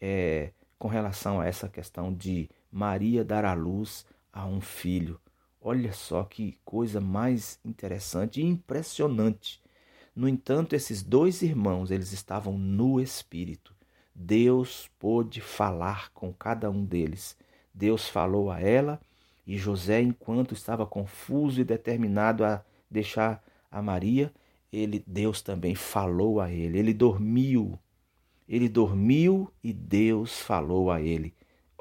é, 0.00 0.50
com 0.78 0.88
relação 0.88 1.40
a 1.40 1.46
essa 1.46 1.68
questão 1.68 2.12
de 2.12 2.50
Maria 2.70 3.24
dar 3.24 3.44
à 3.44 3.54
luz 3.54 4.04
a 4.32 4.46
um 4.46 4.60
filho. 4.60 5.20
Olha 5.60 5.92
só 5.92 6.24
que 6.24 6.58
coisa 6.64 7.00
mais 7.00 7.60
interessante 7.64 8.40
e 8.40 8.44
impressionante. 8.44 9.60
No 10.14 10.28
entanto, 10.28 10.74
esses 10.74 11.02
dois 11.02 11.42
irmãos, 11.42 11.90
eles 11.90 12.12
estavam 12.12 12.58
no 12.58 13.00
espírito. 13.00 13.74
Deus 14.14 14.90
pôde 14.98 15.40
falar 15.40 16.10
com 16.12 16.32
cada 16.32 16.70
um 16.70 16.84
deles. 16.84 17.36
Deus 17.72 18.08
falou 18.08 18.50
a 18.50 18.60
ela 18.60 19.00
e 19.46 19.56
José, 19.56 20.00
enquanto 20.00 20.54
estava 20.54 20.86
confuso 20.86 21.60
e 21.60 21.64
determinado 21.64 22.44
a 22.44 22.64
deixar 22.90 23.42
a 23.70 23.80
Maria, 23.82 24.32
ele 24.72 25.02
Deus 25.06 25.42
também 25.42 25.74
falou 25.74 26.40
a 26.40 26.50
ele. 26.50 26.78
Ele 26.78 26.94
dormiu. 26.94 27.78
Ele 28.48 28.68
dormiu 28.68 29.50
e 29.62 29.72
Deus 29.72 30.40
falou 30.40 30.90
a 30.90 31.00
ele. 31.00 31.34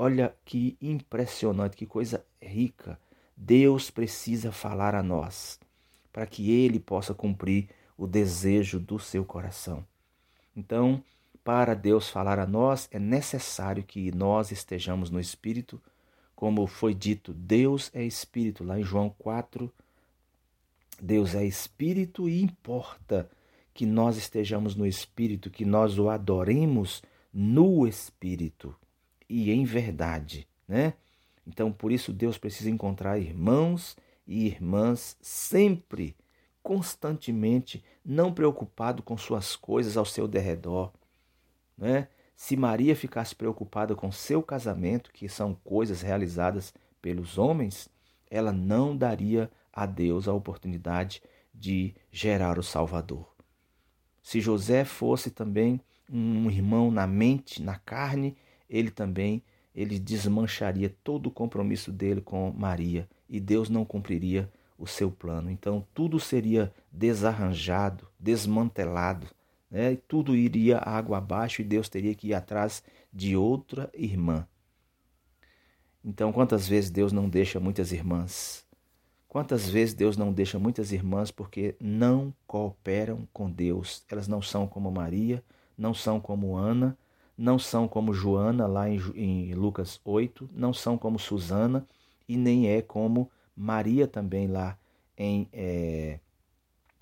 Olha 0.03 0.35
que 0.43 0.75
impressionante, 0.81 1.77
que 1.77 1.85
coisa 1.85 2.25
rica. 2.41 2.99
Deus 3.37 3.91
precisa 3.91 4.51
falar 4.51 4.95
a 4.95 5.03
nós 5.03 5.59
para 6.11 6.25
que 6.25 6.49
ele 6.49 6.79
possa 6.79 7.13
cumprir 7.13 7.69
o 7.95 8.07
desejo 8.07 8.79
do 8.79 8.97
seu 8.97 9.23
coração. 9.23 9.85
Então, 10.55 11.03
para 11.43 11.75
Deus 11.75 12.09
falar 12.09 12.39
a 12.39 12.47
nós, 12.47 12.89
é 12.91 12.97
necessário 12.97 13.83
que 13.83 14.11
nós 14.11 14.51
estejamos 14.51 15.11
no 15.11 15.19
espírito 15.19 15.79
como 16.35 16.65
foi 16.65 16.95
dito, 16.95 17.31
Deus 17.31 17.91
é 17.93 18.03
espírito, 18.03 18.63
lá 18.63 18.79
em 18.79 18.83
João 18.83 19.13
4, 19.19 19.71
Deus 20.99 21.35
é 21.35 21.45
espírito 21.45 22.27
e 22.27 22.41
importa 22.41 23.29
que 23.71 23.85
nós 23.85 24.17
estejamos 24.17 24.75
no 24.75 24.87
espírito, 24.87 25.51
que 25.51 25.63
nós 25.63 25.99
o 25.99 26.09
adoremos 26.09 27.03
no 27.31 27.85
espírito 27.85 28.75
e 29.31 29.49
em 29.49 29.63
verdade, 29.63 30.45
né? 30.67 30.93
Então, 31.47 31.71
por 31.71 31.89
isso 31.89 32.11
Deus 32.11 32.37
precisa 32.37 32.69
encontrar 32.69 33.17
irmãos 33.17 33.95
e 34.27 34.45
irmãs 34.45 35.17
sempre, 35.21 36.15
constantemente, 36.61 37.81
não 38.03 38.33
preocupado 38.33 39.01
com 39.01 39.17
suas 39.17 39.55
coisas 39.55 39.95
ao 39.95 40.05
seu 40.05 40.27
derredor, 40.27 40.91
né? 41.77 42.09
Se 42.35 42.57
Maria 42.57 42.95
ficasse 42.95 43.33
preocupada 43.33 43.95
com 43.95 44.11
seu 44.11 44.43
casamento, 44.43 45.11
que 45.13 45.29
são 45.29 45.55
coisas 45.63 46.01
realizadas 46.01 46.73
pelos 47.01 47.37
homens, 47.37 47.87
ela 48.29 48.51
não 48.51 48.97
daria 48.97 49.49
a 49.71 49.85
Deus 49.85 50.27
a 50.27 50.33
oportunidade 50.33 51.21
de 51.53 51.93
gerar 52.11 52.59
o 52.59 52.63
Salvador. 52.63 53.33
Se 54.21 54.41
José 54.41 54.83
fosse 54.83 55.29
também 55.31 55.79
um 56.11 56.49
irmão 56.49 56.91
na 56.91 57.07
mente, 57.07 57.61
na 57.61 57.77
carne, 57.77 58.35
ele 58.71 58.89
também 58.89 59.43
ele 59.75 59.99
desmancharia 59.99 60.93
todo 61.03 61.27
o 61.27 61.31
compromisso 61.31 61.91
dele 61.91 62.21
com 62.21 62.51
Maria 62.51 63.07
e 63.29 63.39
Deus 63.39 63.69
não 63.69 63.85
cumpriria 63.85 64.51
o 64.77 64.87
seu 64.87 65.11
plano. 65.11 65.51
Então 65.51 65.85
tudo 65.93 66.19
seria 66.19 66.73
desarranjado, 66.91 68.07
desmantelado 68.19 69.27
né? 69.71 69.97
tudo 70.07 70.35
iria 70.35 70.77
água 70.77 71.17
abaixo 71.17 71.61
e 71.61 71.65
Deus 71.65 71.87
teria 71.87 72.13
que 72.13 72.27
ir 72.27 72.33
atrás 72.33 72.83
de 73.11 73.37
outra 73.37 73.89
irmã. 73.93 74.45
Então, 76.03 76.33
quantas 76.33 76.67
vezes 76.67 76.89
Deus 76.89 77.13
não 77.13 77.29
deixa 77.29 77.59
muitas 77.59 77.91
irmãs? 77.91 78.65
Quantas 79.27 79.69
vezes 79.69 79.93
Deus 79.93 80.17
não 80.17 80.33
deixa 80.33 80.59
muitas 80.59 80.91
irmãs 80.91 81.31
porque 81.31 81.75
não 81.79 82.33
cooperam 82.45 83.27
com 83.31 83.49
Deus? 83.49 84.03
Elas 84.09 84.27
não 84.27 84.41
são 84.41 84.67
como 84.67 84.91
Maria, 84.91 85.43
não 85.77 85.93
são 85.93 86.19
como 86.19 86.57
Ana, 86.57 86.97
não 87.41 87.57
são 87.57 87.87
como 87.87 88.13
Joana, 88.13 88.67
lá 88.67 88.87
em, 88.87 88.99
em 89.15 89.53
Lucas 89.55 89.99
8, 90.05 90.47
não 90.53 90.71
são 90.71 90.95
como 90.95 91.17
Susana 91.17 91.87
e 92.27 92.37
nem 92.37 92.69
é 92.69 92.83
como 92.83 93.31
Maria 93.55 94.07
também 94.07 94.47
lá 94.47 94.77
em. 95.17 95.47
É, 95.51 96.19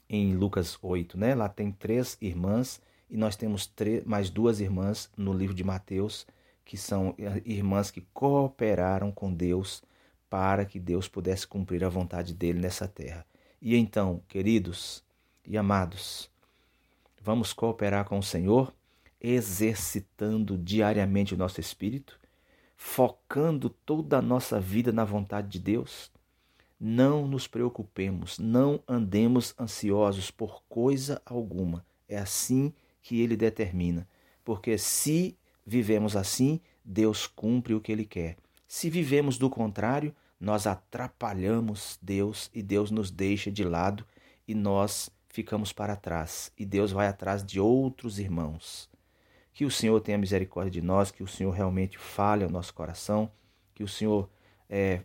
em 0.10 0.36
Lucas 0.36 0.80
8, 0.82 1.18
né? 1.20 1.36
Lá 1.36 1.48
tem 1.48 1.72
três 1.72 2.18
irmãs 2.20 2.82
e 3.10 3.16
nós 3.16 3.36
temos 3.36 3.72
mais 4.06 4.30
duas 4.30 4.60
irmãs 4.60 5.10
no 5.16 5.32
livro 5.32 5.54
de 5.54 5.64
Mateus, 5.64 6.26
que 6.66 6.78
são 6.78 7.14
irmãs 7.46 7.92
que 7.92 8.02
cooperaram 8.12 9.12
com 9.12 9.32
Deus 9.32 9.84
para 10.30 10.66
que 10.66 10.80
Deus 10.80 11.08
pudesse 11.08 11.46
cumprir 11.46 11.84
a 11.84 11.90
vontade 11.90 12.34
dele 12.34 12.60
nessa 12.60 12.88
terra. 12.88 13.24
E 13.62 13.76
então, 13.76 14.22
queridos 14.28 15.04
e 15.46 15.58
amados, 15.58 16.30
vamos 17.22 17.54
cooperar 17.54 18.06
com 18.06 18.18
o 18.18 18.24
Senhor, 18.24 18.74
exercitando 19.22 20.58
diariamente 20.58 21.34
o 21.34 21.38
nosso 21.38 21.60
espírito, 21.60 22.20
focando 22.76 23.70
toda 23.70 24.18
a 24.18 24.22
nossa 24.22 24.60
vida 24.60 24.92
na 24.92 25.04
vontade 25.04 25.50
de 25.50 25.60
Deus 25.60 26.12
não 26.80 27.28
nos 27.28 27.46
preocupemos, 27.46 28.40
não 28.40 28.82
andemos 28.88 29.54
ansiosos 29.60 30.32
por 30.32 30.64
coisa 30.70 31.22
alguma. 31.26 31.86
É 32.08 32.18
assim 32.18 32.74
que 33.02 33.20
ele 33.20 33.36
determina. 33.36 34.08
Porque 34.46 34.78
se 34.78 35.38
vivemos 35.66 36.16
assim, 36.16 36.62
Deus 36.84 37.28
cumpre 37.28 37.74
o 37.74 37.82
que 37.82 37.92
ele 37.92 38.06
quer. 38.06 38.38
Se 38.66 38.90
vivemos 38.90 39.38
do 39.38 39.50
contrário, 39.50 40.16
nós 40.40 40.66
atrapalhamos 40.66 42.00
Deus 42.02 42.50
e 42.54 42.64
Deus 42.64 42.92
nos 42.92 43.12
deixa 43.12 43.52
de 43.52 43.64
lado 43.64 44.06
e 44.48 44.56
nós 44.56 45.10
ficamos 45.28 45.74
para 45.74 45.98
trás. 45.98 46.52
E 46.58 46.66
Deus 46.66 46.92
vai 46.92 47.08
atrás 47.08 47.44
de 47.44 47.60
outros 47.60 48.20
irmãos. 48.20 48.89
Que 49.60 49.66
o 49.66 49.70
Senhor 49.70 50.00
tenha 50.00 50.18
misericórdia 50.18 50.72
de 50.72 50.82
nós, 50.82 51.12
que 51.12 51.22
o 51.22 51.28
Senhor 51.28 51.52
realmente 51.52 51.98
fale 51.98 52.46
ao 52.46 52.50
nosso 52.50 52.74
coração, 52.74 53.30
que 53.76 53.84
o 53.84 53.90
Senhor 53.90 54.30
é, 54.70 55.02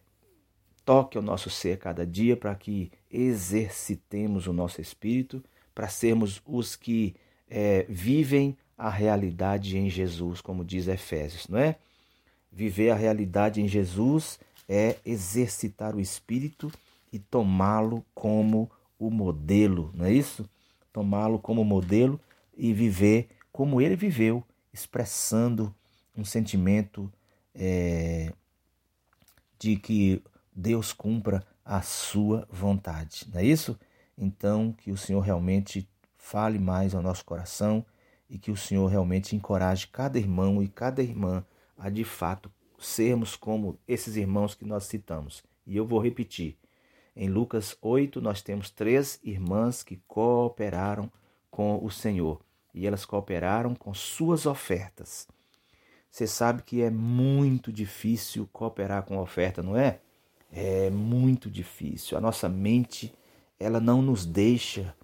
toque 0.84 1.18
o 1.18 1.22
nosso 1.22 1.50
ser 1.50 1.76
cada 1.76 2.06
dia 2.06 2.36
para 2.36 2.54
que 2.54 2.92
exercitemos 3.10 4.46
o 4.46 4.52
nosso 4.52 4.80
espírito, 4.80 5.42
para 5.74 5.88
sermos 5.88 6.40
os 6.46 6.76
que 6.76 7.16
é, 7.50 7.84
vivem 7.88 8.56
a 8.78 8.88
realidade 8.88 9.76
em 9.76 9.90
Jesus, 9.90 10.40
como 10.40 10.64
diz 10.64 10.86
Efésios, 10.86 11.48
não 11.48 11.58
é? 11.58 11.74
Viver 12.52 12.90
a 12.90 12.94
realidade 12.94 13.60
em 13.60 13.66
Jesus 13.66 14.38
é 14.68 14.98
exercitar 15.04 15.96
o 15.96 16.00
espírito 16.00 16.70
e 17.12 17.18
tomá-lo 17.18 18.04
como 18.14 18.70
o 19.00 19.10
modelo, 19.10 19.90
não 19.92 20.04
é 20.06 20.12
isso? 20.12 20.48
Tomá-lo 20.92 21.40
como 21.40 21.64
modelo 21.64 22.20
e 22.56 22.72
viver 22.72 23.33
como 23.54 23.80
ele 23.80 23.94
viveu, 23.94 24.42
expressando 24.72 25.72
um 26.16 26.24
sentimento 26.24 27.08
é, 27.54 28.32
de 29.56 29.76
que 29.76 30.20
Deus 30.52 30.92
cumpra 30.92 31.46
a 31.64 31.80
sua 31.80 32.48
vontade. 32.50 33.28
Não 33.32 33.38
é 33.38 33.44
isso? 33.44 33.78
Então, 34.18 34.72
que 34.72 34.90
o 34.90 34.96
Senhor 34.96 35.20
realmente 35.20 35.88
fale 36.18 36.58
mais 36.58 36.96
ao 36.96 37.02
nosso 37.02 37.24
coração 37.24 37.86
e 38.28 38.38
que 38.38 38.50
o 38.50 38.56
Senhor 38.56 38.88
realmente 38.88 39.36
encoraje 39.36 39.86
cada 39.86 40.18
irmão 40.18 40.60
e 40.60 40.66
cada 40.66 41.00
irmã 41.00 41.46
a 41.78 41.88
de 41.88 42.02
fato 42.02 42.50
sermos 42.76 43.36
como 43.36 43.78
esses 43.86 44.16
irmãos 44.16 44.56
que 44.56 44.64
nós 44.64 44.82
citamos. 44.86 45.44
E 45.64 45.76
eu 45.76 45.86
vou 45.86 46.00
repetir. 46.00 46.56
Em 47.14 47.28
Lucas 47.28 47.76
8, 47.80 48.20
nós 48.20 48.42
temos 48.42 48.68
três 48.68 49.20
irmãs 49.22 49.84
que 49.84 50.02
cooperaram 50.08 51.08
com 51.52 51.78
o 51.80 51.88
Senhor 51.88 52.42
e 52.74 52.86
elas 52.86 53.04
cooperaram 53.04 53.74
com 53.74 53.94
suas 53.94 54.44
ofertas. 54.46 55.28
Você 56.10 56.26
sabe 56.26 56.62
que 56.62 56.82
é 56.82 56.90
muito 56.90 57.72
difícil 57.72 58.48
cooperar 58.52 59.04
com 59.04 59.18
oferta, 59.18 59.62
não 59.62 59.76
é? 59.76 60.00
é 60.54 60.88
muito 60.90 61.50
difícil. 61.50 62.16
A 62.16 62.20
nossa 62.20 62.48
mente, 62.48 63.12
ela 63.58 63.80
não 63.80 64.00
nos 64.00 64.24
deixa, 64.24 64.94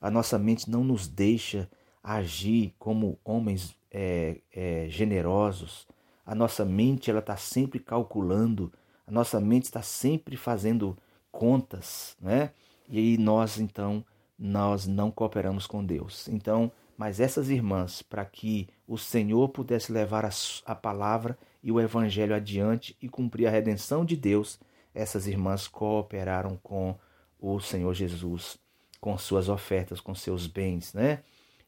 a 0.00 0.10
nossa 0.10 0.38
mente 0.38 0.70
não 0.70 0.82
nos 0.82 1.06
deixa 1.06 1.68
agir 2.02 2.74
como 2.78 3.18
homens 3.24 3.76
é, 3.90 4.40
é, 4.54 4.86
generosos. 4.88 5.86
A 6.24 6.34
nossa 6.34 6.64
mente, 6.64 7.10
ela 7.10 7.20
está 7.20 7.36
sempre 7.36 7.78
calculando, 7.78 8.72
a 9.06 9.10
nossa 9.10 9.38
mente 9.38 9.64
está 9.64 9.82
sempre 9.82 10.36
fazendo 10.36 10.96
contas, 11.30 12.16
né? 12.20 12.50
E 12.88 12.98
aí 12.98 13.18
nós, 13.18 13.58
então, 13.58 14.04
nós 14.38 14.86
não 14.86 15.10
cooperamos 15.10 15.66
com 15.66 15.84
Deus. 15.84 16.28
Então, 16.28 16.72
mas 16.96 17.20
essas 17.20 17.50
irmãs, 17.50 18.02
para 18.02 18.24
que 18.24 18.68
o 18.86 18.96
Senhor 18.96 19.48
pudesse 19.48 19.92
levar 19.92 20.24
a, 20.24 20.30
a 20.64 20.74
palavra 20.74 21.38
e 21.62 21.70
o 21.70 21.80
evangelho 21.80 22.34
adiante 22.34 22.96
e 23.00 23.08
cumprir 23.08 23.46
a 23.46 23.50
redenção 23.50 24.04
de 24.04 24.16
Deus, 24.16 24.58
essas 24.94 25.26
irmãs 25.26 25.68
cooperaram 25.68 26.58
com 26.62 26.96
o 27.38 27.60
Senhor 27.60 27.92
Jesus, 27.92 28.58
com 29.00 29.16
suas 29.18 29.48
ofertas, 29.48 30.00
com 30.00 30.14
seus 30.14 30.46
bens, 30.46 30.94
né? 30.94 31.22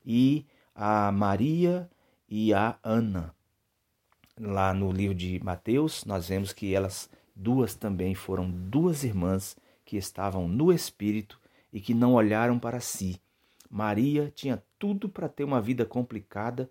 E 0.04 0.46
a 0.74 1.12
Maria 1.12 1.90
e 2.28 2.54
a 2.54 2.78
Ana. 2.82 3.34
Lá 4.40 4.72
no 4.72 4.90
livro 4.90 5.14
de 5.14 5.40
Mateus, 5.44 6.04
nós 6.04 6.28
vemos 6.28 6.52
que 6.52 6.74
elas 6.74 7.10
duas 7.34 7.74
também 7.74 8.14
foram 8.14 8.50
duas 8.50 9.04
irmãs 9.04 9.56
que 9.84 9.96
estavam 9.96 10.48
no 10.48 10.72
espírito 10.72 11.40
e 11.72 11.80
que 11.80 11.92
não 11.92 12.14
olharam 12.14 12.58
para 12.58 12.80
si. 12.80 13.20
Maria 13.70 14.32
tinha 14.34 14.62
tudo 14.78 15.08
para 15.08 15.28
ter 15.28 15.44
uma 15.44 15.60
vida 15.60 15.84
complicada 15.84 16.70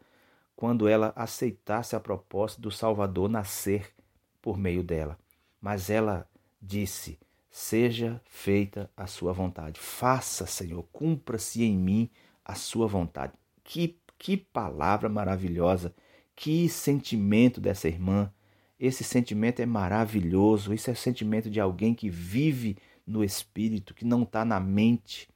quando 0.56 0.88
ela 0.88 1.14
aceitasse 1.16 1.96
a 1.96 2.00
proposta 2.00 2.62
do 2.62 2.72
Salvador 2.72 3.30
nascer 3.30 3.94
por 4.42 4.58
meio 4.58 4.84
dela. 4.84 5.18
Mas 5.62 5.90
ela 5.90 6.28
disse: 6.62 7.20
Seja 7.50 8.22
feita 8.26 8.90
a 8.96 9.08
sua 9.08 9.34
vontade. 9.34 9.80
Faça, 9.80 10.46
Senhor, 10.46 10.84
cumpra-se 10.92 11.64
em 11.64 11.78
mim 11.78 12.10
a 12.44 12.56
sua 12.56 12.88
vontade. 12.88 13.34
Que, 13.64 14.00
que 14.18 14.38
palavra 14.38 15.10
maravilhosa, 15.10 15.94
que 16.36 16.70
sentimento 16.70 17.60
dessa 17.60 17.88
irmã. 17.88 18.32
Esse 18.80 19.04
sentimento 19.04 19.60
é 19.60 19.66
maravilhoso. 19.66 20.74
Isso 20.74 20.90
é 20.90 20.94
o 20.94 20.96
sentimento 20.96 21.50
de 21.50 21.60
alguém 21.60 21.94
que 21.94 22.10
vive 22.10 22.78
no 23.06 23.24
espírito, 23.24 23.94
que 23.94 24.06
não 24.06 24.24
está 24.24 24.46
na 24.46 24.60
mente, 24.60 25.28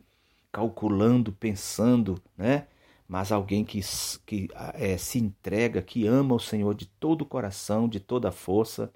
calculando, 0.52 1.32
pensando, 1.32 2.22
né? 2.38 2.68
Mas 3.08 3.32
alguém 3.32 3.66
que, 3.66 3.82
que 4.26 4.50
é, 4.74 4.98
se 4.98 5.20
entrega, 5.20 5.82
que 5.82 6.08
ama 6.08 6.36
o 6.36 6.40
Senhor 6.40 6.74
de 6.74 6.86
todo 6.86 7.24
o 7.24 7.26
coração, 7.26 7.88
de 7.88 8.00
toda 8.00 8.30
a 8.30 8.32
força 8.32 8.92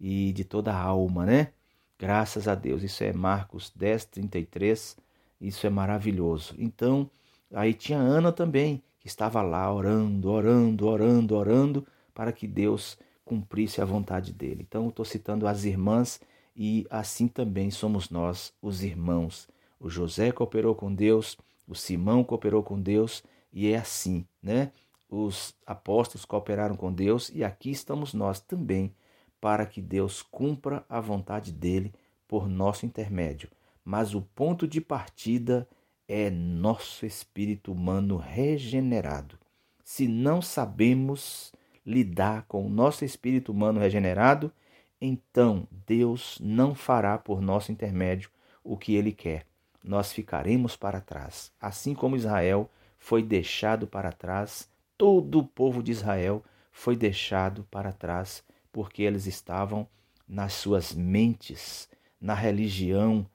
e 0.00 0.32
de 0.32 0.44
toda 0.44 0.72
a 0.72 0.80
alma, 0.80 1.24
né? 1.24 1.52
Graças 1.98 2.46
a 2.46 2.54
Deus. 2.54 2.82
Isso 2.82 3.02
é 3.02 3.12
Marcos 3.12 3.72
10, 3.74 4.04
33. 4.06 4.96
Isso 5.40 5.66
é 5.66 5.70
maravilhoso. 5.70 6.54
Então, 6.58 7.10
aí 7.52 7.74
tinha 7.74 7.98
Ana 7.98 8.32
também, 8.32 8.82
que 9.00 9.08
estava 9.08 9.40
lá 9.42 9.72
orando, 9.72 10.30
orando, 10.30 10.86
orando, 10.86 11.36
orando, 11.36 11.86
para 12.14 12.32
que 12.32 12.46
Deus 12.46 12.98
cumprisse 13.24 13.80
a 13.80 13.84
vontade 13.84 14.32
dele. 14.32 14.64
Então, 14.66 14.88
estou 14.88 15.04
citando 15.04 15.46
as 15.46 15.64
irmãs 15.64 16.20
e 16.56 16.86
assim 16.90 17.28
também 17.28 17.70
somos 17.70 18.10
nós, 18.10 18.52
os 18.60 18.82
irmãos. 18.82 19.48
O 19.80 19.88
José 19.88 20.32
cooperou 20.32 20.74
com 20.74 20.92
Deus, 20.92 21.36
o 21.66 21.74
Simão 21.74 22.24
cooperou 22.24 22.62
com 22.62 22.80
Deus 22.80 23.22
e 23.52 23.70
é 23.72 23.76
assim, 23.76 24.26
né? 24.42 24.72
Os 25.08 25.54
apóstolos 25.66 26.24
cooperaram 26.24 26.76
com 26.76 26.92
Deus 26.92 27.30
e 27.34 27.42
aqui 27.42 27.70
estamos 27.70 28.12
nós 28.12 28.40
também 28.40 28.94
para 29.40 29.64
que 29.64 29.80
Deus 29.80 30.22
cumpra 30.22 30.84
a 30.88 31.00
vontade 31.00 31.52
dele 31.52 31.94
por 32.26 32.48
nosso 32.48 32.84
intermédio. 32.84 33.48
Mas 33.84 34.14
o 34.14 34.20
ponto 34.20 34.66
de 34.66 34.80
partida 34.80 35.66
é 36.06 36.28
nosso 36.30 37.06
espírito 37.06 37.72
humano 37.72 38.16
regenerado. 38.16 39.38
Se 39.84 40.06
não 40.06 40.42
sabemos 40.42 41.52
lidar 41.86 42.44
com 42.46 42.66
o 42.66 42.68
nosso 42.68 43.04
espírito 43.04 43.52
humano 43.52 43.80
regenerado, 43.80 44.52
então 45.00 45.66
Deus 45.86 46.38
não 46.40 46.74
fará 46.74 47.16
por 47.16 47.40
nosso 47.40 47.72
intermédio 47.72 48.30
o 48.62 48.76
que 48.76 48.94
ele 48.94 49.12
quer. 49.12 49.47
Nós 49.82 50.12
ficaremos 50.12 50.76
para 50.76 51.00
trás. 51.00 51.52
Assim 51.60 51.94
como 51.94 52.16
Israel 52.16 52.70
foi 52.98 53.22
deixado 53.22 53.86
para 53.86 54.12
trás, 54.12 54.68
todo 54.96 55.38
o 55.38 55.46
povo 55.46 55.82
de 55.82 55.92
Israel 55.92 56.44
foi 56.72 56.96
deixado 56.96 57.64
para 57.70 57.92
trás 57.92 58.42
porque 58.72 59.02
eles 59.02 59.26
estavam 59.26 59.88
nas 60.28 60.52
suas 60.52 60.92
mentes, 60.92 61.88
na 62.20 62.34
religião, 62.34 63.26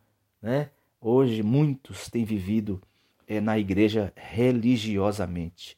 né? 0.41 0.69
Hoje 1.01 1.41
muitos 1.43 2.09
têm 2.09 2.23
vivido 2.23 2.81
é, 3.27 3.41
na 3.41 3.57
igreja 3.57 4.13
religiosamente. 4.15 5.77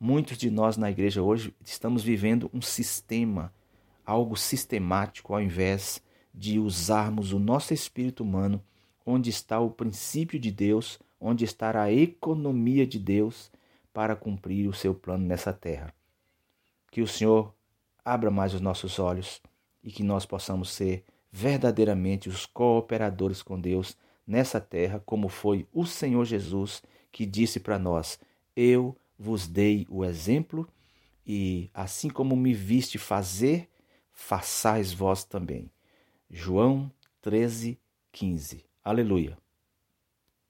Muitos 0.00 0.36
de 0.36 0.50
nós 0.50 0.76
na 0.76 0.90
igreja 0.90 1.22
hoje 1.22 1.54
estamos 1.64 2.02
vivendo 2.02 2.50
um 2.52 2.60
sistema, 2.60 3.52
algo 4.04 4.36
sistemático, 4.36 5.32
ao 5.32 5.40
invés 5.40 6.02
de 6.34 6.58
usarmos 6.58 7.32
o 7.32 7.38
nosso 7.38 7.72
espírito 7.72 8.22
humano, 8.22 8.62
onde 9.10 9.30
está 9.30 9.58
o 9.58 9.70
princípio 9.70 10.38
de 10.38 10.50
Deus, 10.50 10.98
onde 11.18 11.42
está 11.42 11.80
a 11.80 11.90
economia 11.90 12.86
de 12.86 12.98
Deus 12.98 13.50
para 13.90 14.14
cumprir 14.14 14.68
o 14.68 14.74
seu 14.74 14.94
plano 14.94 15.26
nessa 15.26 15.50
terra. 15.50 15.94
Que 16.90 17.00
o 17.00 17.08
Senhor 17.08 17.54
abra 18.04 18.30
mais 18.30 18.52
os 18.52 18.60
nossos 18.60 18.98
olhos 18.98 19.40
e 19.82 19.90
que 19.90 20.02
nós 20.02 20.26
possamos 20.26 20.68
ser 20.70 21.06
verdadeiramente 21.32 22.28
os 22.28 22.44
cooperadores 22.44 23.40
com 23.42 23.58
Deus 23.58 23.96
nessa 24.26 24.60
terra, 24.60 25.02
como 25.06 25.30
foi 25.30 25.66
o 25.72 25.86
Senhor 25.86 26.26
Jesus 26.26 26.82
que 27.10 27.24
disse 27.24 27.58
para 27.58 27.78
nós: 27.78 28.20
Eu 28.54 28.94
vos 29.18 29.48
dei 29.48 29.86
o 29.88 30.04
exemplo, 30.04 30.68
e 31.26 31.70
assim 31.72 32.10
como 32.10 32.36
me 32.36 32.52
viste 32.52 32.98
fazer, 32.98 33.70
façais 34.12 34.92
vós 34.92 35.24
também. 35.24 35.70
João 36.28 36.92
13, 37.22 37.80
15. 38.12 38.67
Aleluia. 38.88 39.36